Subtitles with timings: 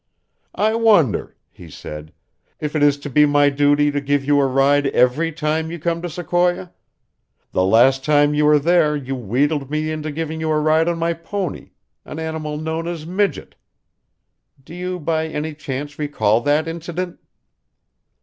[0.55, 2.11] "I wonder," he said,
[2.59, 5.77] "if it is to be my duty to give you a ride every time you
[5.77, 6.73] come to Sequoia?
[7.51, 10.97] The last time you were there you wheedled me into giving you a ride on
[10.97, 11.69] my pony,
[12.03, 13.53] an animal known as Midget.
[14.65, 17.19] Do you, by any chance, recall that incident?"